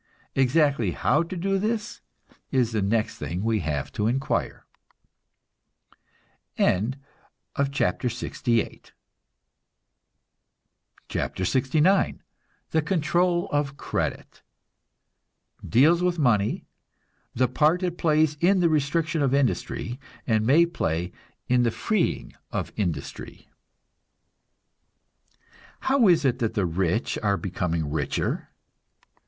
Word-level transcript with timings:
Exactly 0.33 0.93
how 0.93 1.21
to 1.21 1.37
do 1.37 1.59
this 1.59 2.01
is 2.49 2.71
the 2.71 2.81
next 2.81 3.19
thing 3.19 3.43
we 3.43 3.59
have 3.59 3.91
to 3.91 4.07
inquire. 4.07 4.65
CHAPTER 6.57 8.07
LXIX 8.07 8.41
THE 11.05 12.81
CONTROL 12.83 13.47
OF 13.51 13.77
CREDIT 13.77 14.41
(Deals 15.63 16.01
with 16.01 16.17
money, 16.17 16.65
the 17.35 17.47
part 17.47 17.83
it 17.83 17.99
plays 17.99 18.37
in 18.41 18.59
the 18.59 18.69
restriction 18.69 19.21
of 19.21 19.35
industry, 19.35 19.99
and 20.25 20.43
may 20.43 20.65
play 20.65 21.11
in 21.47 21.61
the 21.61 21.69
freeing 21.69 22.33
of 22.51 22.73
industry.) 22.75 23.49
How 25.81 26.07
is 26.07 26.25
it 26.25 26.39
that 26.39 26.55
the 26.55 26.65
rich 26.65 27.19
are 27.21 27.37
becoming 27.37 27.91
richer? 27.91 28.49